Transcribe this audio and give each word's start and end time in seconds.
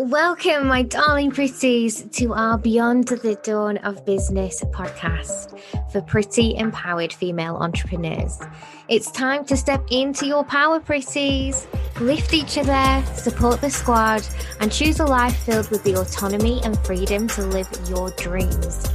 Welcome, 0.00 0.68
my 0.68 0.82
darling 0.84 1.32
pretties, 1.32 2.04
to 2.12 2.32
our 2.32 2.56
Beyond 2.56 3.08
the 3.08 3.34
Dawn 3.42 3.78
of 3.78 4.06
Business 4.06 4.62
podcast 4.70 5.58
for 5.90 6.00
pretty 6.02 6.54
empowered 6.54 7.12
female 7.12 7.56
entrepreneurs. 7.56 8.38
It's 8.88 9.10
time 9.10 9.44
to 9.46 9.56
step 9.56 9.84
into 9.90 10.24
your 10.24 10.44
power, 10.44 10.78
pretties. 10.78 11.66
Lift 11.98 12.32
each 12.32 12.56
other, 12.56 13.04
support 13.16 13.60
the 13.60 13.70
squad, 13.70 14.22
and 14.60 14.70
choose 14.70 15.00
a 15.00 15.04
life 15.04 15.36
filled 15.38 15.68
with 15.70 15.82
the 15.82 15.96
autonomy 15.96 16.60
and 16.62 16.78
freedom 16.86 17.26
to 17.30 17.42
live 17.42 17.68
your 17.88 18.12
dreams. 18.12 18.86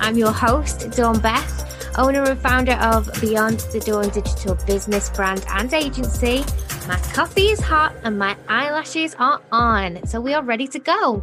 I'm 0.00 0.18
your 0.18 0.32
host, 0.32 0.90
Dawn 0.96 1.20
Beth, 1.20 1.69
owner 2.00 2.22
and 2.24 2.40
founder 2.40 2.74
of 2.74 3.08
Beyond 3.20 3.60
the 3.72 3.80
Dawn 3.80 4.08
digital 4.08 4.56
business 4.66 5.10
brand 5.10 5.44
and 5.48 5.72
agency 5.72 6.44
my 6.88 6.96
coffee 7.12 7.48
is 7.50 7.60
hot 7.60 7.94
and 8.02 8.18
my 8.18 8.36
eyelashes 8.48 9.14
are 9.16 9.40
on, 9.52 10.04
so 10.06 10.20
we 10.20 10.34
are 10.34 10.42
ready 10.42 10.66
to 10.68 10.78
go. 10.80 11.22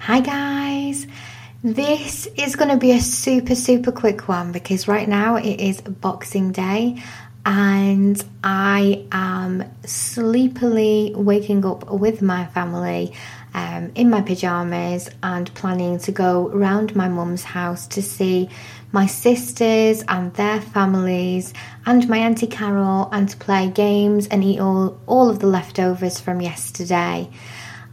Hi, 0.00 0.20
guys. 0.20 1.06
This 1.62 2.26
is 2.36 2.56
going 2.56 2.70
to 2.70 2.76
be 2.76 2.92
a 2.92 3.00
super, 3.00 3.54
super 3.54 3.92
quick 3.92 4.26
one 4.26 4.50
because 4.50 4.88
right 4.88 5.08
now 5.08 5.36
it 5.36 5.60
is 5.60 5.80
Boxing 5.80 6.50
Day 6.50 7.02
and 7.48 8.22
I 8.44 9.06
am 9.10 9.64
sleepily 9.86 11.14
waking 11.16 11.64
up 11.64 11.90
with 11.90 12.20
my 12.20 12.44
family 12.44 13.14
um, 13.54 13.90
in 13.94 14.10
my 14.10 14.20
pajamas 14.20 15.08
and 15.22 15.52
planning 15.54 15.98
to 16.00 16.12
go 16.12 16.50
round 16.50 16.94
my 16.94 17.08
mum's 17.08 17.44
house 17.44 17.86
to 17.86 18.02
see 18.02 18.50
my 18.92 19.06
sisters 19.06 20.04
and 20.08 20.34
their 20.34 20.60
families 20.60 21.54
and 21.86 22.06
my 22.06 22.18
auntie 22.18 22.46
Carol 22.46 23.08
and 23.12 23.30
to 23.30 23.36
play 23.38 23.70
games 23.70 24.26
and 24.26 24.44
eat 24.44 24.60
all, 24.60 25.00
all 25.06 25.30
of 25.30 25.38
the 25.38 25.46
leftovers 25.46 26.20
from 26.20 26.42
yesterday. 26.42 27.30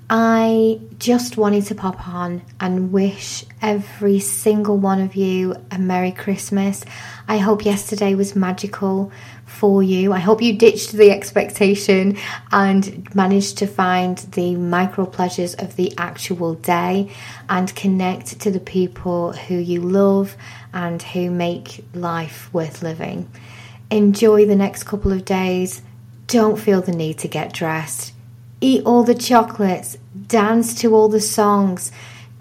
I 0.07 0.79
just 0.99 1.35
wanted 1.35 1.65
to 1.65 1.75
pop 1.75 2.07
on 2.07 2.43
and 2.59 2.91
wish 2.91 3.43
every 3.59 4.20
single 4.20 4.77
one 4.77 5.01
of 5.01 5.15
you 5.15 5.55
a 5.71 5.79
Merry 5.79 6.12
Christmas. 6.12 6.85
I 7.27 7.39
hope 7.39 7.65
yesterday 7.65 8.13
was 8.13 8.35
magical 8.35 9.12
for 9.47 9.81
you. 9.81 10.13
I 10.13 10.20
hope 10.20 10.43
you 10.43 10.53
ditched 10.53 10.91
the 10.91 11.09
expectation 11.09 12.17
and 12.51 13.15
managed 13.15 13.57
to 13.59 13.67
find 13.67 14.20
the 14.20 14.55
micro 14.55 15.07
pleasures 15.07 15.55
of 15.55 15.75
the 15.75 15.91
actual 15.97 16.53
day 16.53 17.12
and 17.49 17.75
connect 17.75 18.40
to 18.41 18.51
the 18.51 18.59
people 18.59 19.34
who 19.34 19.55
you 19.55 19.81
love 19.81 20.37
and 20.71 21.01
who 21.01 21.31
make 21.31 21.84
life 21.95 22.53
worth 22.53 22.84
living. 22.84 23.27
Enjoy 23.90 24.45
the 24.45 24.55
next 24.55 24.84
couple 24.84 25.12
of 25.12 25.25
days. 25.25 25.81
Don't 26.27 26.59
feel 26.59 26.81
the 26.81 26.91
need 26.91 27.17
to 27.19 27.27
get 27.27 27.53
dressed. 27.53 28.15
Eat 28.66 28.82
all 28.84 29.04
the 29.04 29.13
chocolates, 29.13 29.96
dance 30.26 30.74
to 30.82 30.96
all 30.96 31.08
the 31.08 31.21
songs, 31.21 31.91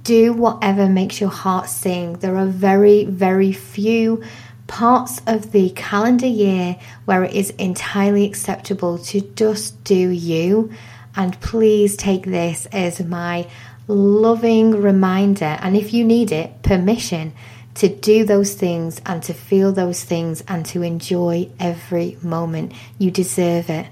do 0.04 0.32
whatever 0.32 0.88
makes 0.88 1.20
your 1.20 1.28
heart 1.28 1.68
sing. 1.68 2.14
There 2.14 2.38
are 2.38 2.46
very, 2.46 3.04
very 3.04 3.52
few 3.52 4.22
parts 4.66 5.20
of 5.26 5.52
the 5.52 5.68
calendar 5.76 6.26
year 6.26 6.78
where 7.04 7.24
it 7.24 7.34
is 7.34 7.50
entirely 7.58 8.24
acceptable 8.24 8.96
to 9.00 9.20
just 9.20 9.84
do 9.84 10.08
you. 10.08 10.72
And 11.14 11.38
please 11.42 11.94
take 11.94 12.24
this 12.24 12.64
as 12.72 13.04
my 13.04 13.46
loving 13.86 14.70
reminder, 14.70 15.58
and 15.60 15.76
if 15.76 15.92
you 15.92 16.06
need 16.06 16.32
it, 16.32 16.62
permission 16.62 17.34
to 17.74 17.94
do 17.94 18.24
those 18.24 18.54
things 18.54 18.98
and 19.04 19.22
to 19.24 19.34
feel 19.34 19.72
those 19.72 20.02
things 20.02 20.42
and 20.48 20.64
to 20.64 20.80
enjoy 20.80 21.50
every 21.60 22.16
moment. 22.22 22.72
You 22.96 23.10
deserve 23.10 23.68
it. 23.68 23.88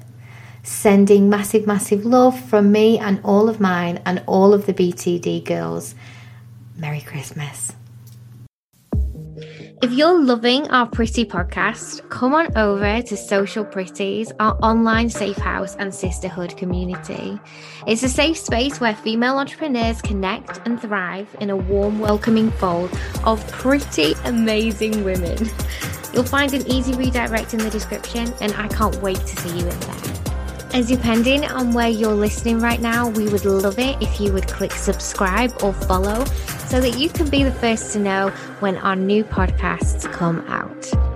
Sending 0.64 1.28
massive, 1.28 1.66
massive 1.66 2.04
love 2.04 2.38
from 2.38 2.70
me 2.70 2.96
and 2.96 3.20
all 3.24 3.48
of 3.48 3.58
mine 3.58 4.00
and 4.06 4.22
all 4.28 4.54
of 4.54 4.66
the 4.66 4.72
BTD 4.72 5.44
girls. 5.44 5.96
Merry 6.76 7.00
Christmas. 7.00 7.72
If 9.82 9.90
you're 9.90 10.22
loving 10.22 10.68
our 10.68 10.86
Pretty 10.86 11.24
podcast, 11.24 12.08
come 12.08 12.32
on 12.32 12.56
over 12.56 13.02
to 13.02 13.16
Social 13.16 13.64
Pretties, 13.64 14.30
our 14.38 14.56
online 14.62 15.10
safe 15.10 15.36
house 15.36 15.74
and 15.74 15.92
sisterhood 15.92 16.56
community. 16.56 17.40
It's 17.88 18.04
a 18.04 18.08
safe 18.08 18.36
space 18.36 18.78
where 18.80 18.94
female 18.94 19.38
entrepreneurs 19.38 20.00
connect 20.00 20.64
and 20.64 20.80
thrive 20.80 21.34
in 21.40 21.50
a 21.50 21.56
warm, 21.56 21.98
welcoming 21.98 22.52
fold 22.52 22.96
of 23.24 23.44
pretty 23.50 24.14
amazing 24.26 25.02
women. 25.02 25.36
You'll 26.14 26.22
find 26.22 26.54
an 26.54 26.64
easy 26.70 26.94
redirect 26.94 27.52
in 27.52 27.58
the 27.58 27.70
description, 27.70 28.32
and 28.40 28.54
I 28.54 28.68
can't 28.68 28.94
wait 29.02 29.18
to 29.18 29.36
see 29.40 29.58
you 29.58 29.66
in 29.66 29.80
there. 29.80 30.01
As 30.74 30.88
depending 30.88 31.44
on 31.44 31.74
where 31.74 31.90
you're 31.90 32.14
listening 32.14 32.58
right 32.58 32.80
now, 32.80 33.06
we 33.06 33.28
would 33.28 33.44
love 33.44 33.78
it 33.78 34.00
if 34.00 34.18
you 34.18 34.32
would 34.32 34.48
click 34.48 34.72
subscribe 34.72 35.52
or 35.62 35.74
follow 35.74 36.24
so 36.66 36.80
that 36.80 36.98
you 36.98 37.10
can 37.10 37.28
be 37.28 37.44
the 37.44 37.52
first 37.52 37.92
to 37.92 37.98
know 37.98 38.30
when 38.60 38.78
our 38.78 38.96
new 38.96 39.22
podcasts 39.22 40.10
come 40.10 40.40
out. 40.48 41.11